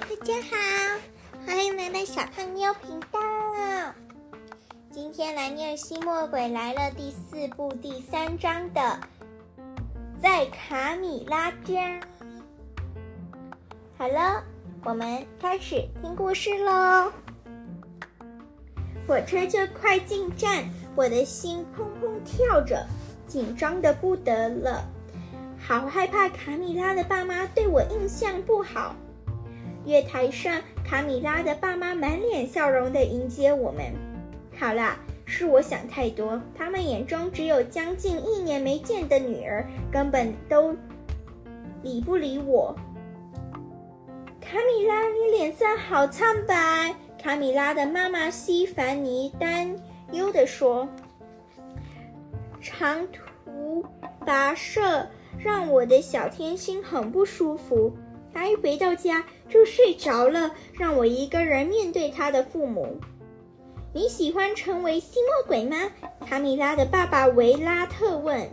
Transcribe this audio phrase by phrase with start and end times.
[0.00, 0.56] 大家好，
[1.44, 3.18] 欢迎来到小胖妞频道。
[4.92, 9.00] 今天来念《吸墨鬼来了》第四部第三章的，
[10.22, 12.00] 在卡米拉家。
[13.96, 14.44] 好了，
[14.84, 17.10] 我们开始听故事喽。
[19.06, 22.86] 火车就快进站，我的心砰砰跳着，
[23.26, 24.84] 紧张的不得了，
[25.58, 28.94] 好害怕卡米拉的爸妈对我印象不好。
[29.88, 33.86] 月台上，卡米拉的爸妈满脸笑容地迎接我们。
[34.58, 40.76] 好啦，是我想太多，他们眼中只有将近一年没见的女儿，根本都
[41.82, 42.76] 理不理我。
[44.42, 46.94] 卡米拉，你脸色好苍白。
[47.18, 49.74] 卡米拉的妈妈西凡尼担
[50.12, 50.86] 忧地说
[52.60, 53.82] ：“长途
[54.26, 55.06] 跋涉
[55.38, 57.90] 让我的小天心很不舒服。”
[58.38, 63.00] 他一回到家就睡着了，让我一个人面对他的父母。
[63.92, 65.76] 你喜欢成为吸墨鬼吗？
[66.24, 68.48] 卡米拉的爸爸维拉特问。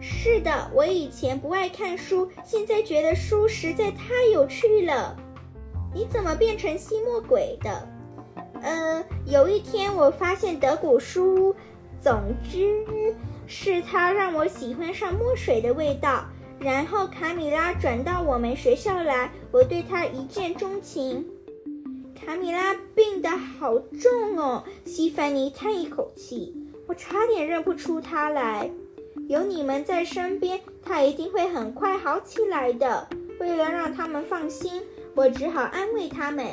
[0.00, 5.14] 是的，我以前不爱看书，现在觉得书实在太有趣了。
[5.94, 7.86] 你怎么变成吸墨鬼的？
[8.62, 11.54] 呃，有一天我发现德古书，
[12.02, 12.86] 总之
[13.46, 16.24] 是它让我喜欢上墨水的味道。
[16.62, 21.26] 然后卡米拉转到我们学校来，我对她一见钟情。
[22.14, 26.54] 卡米拉病得好重哦，西凡尼叹一口气，
[26.86, 28.70] 我差点认不出她来。
[29.28, 33.08] 有你们在身边，她一定会很快好起来的。
[33.40, 34.80] 为了让他们放心，
[35.16, 36.46] 我只好安慰他们。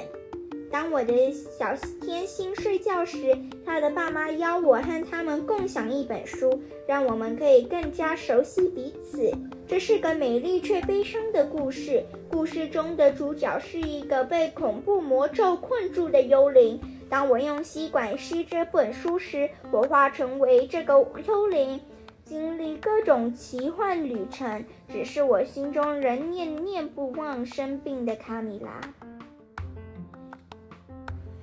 [0.71, 9.31] 当我的小天心睡觉时，他的爸妈邀我和他们共享一本书，让我们可以更加熟悉彼此。
[9.67, 12.03] 这是个美丽却悲伤的故事。
[12.29, 16.79] 故事中的主角是一个被恐怖魔咒困住的幽灵。
[17.09, 20.93] 当我用吸管吸这本书时，我化成为这个
[21.27, 21.79] 幽灵，
[22.23, 24.63] 经历各种奇幻旅程。
[24.87, 28.79] 只是我心中仍念念不忘生病的卡米拉。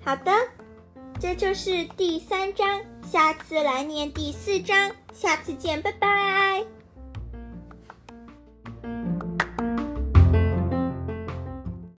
[0.07, 0.31] 好的，
[1.19, 2.81] 这就是第三章，
[3.11, 6.65] 下次来念第四章，下次见，拜拜。